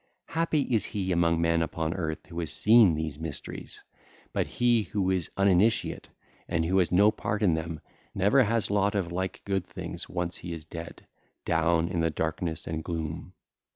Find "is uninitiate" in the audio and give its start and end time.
5.11-6.09